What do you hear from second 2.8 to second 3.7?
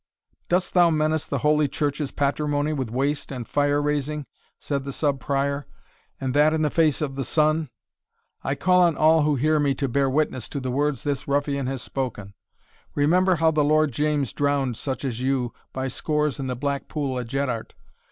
waste and